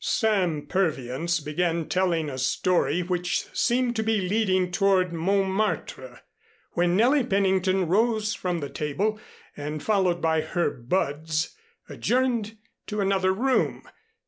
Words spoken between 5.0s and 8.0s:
Montmartre when Nellie Pennington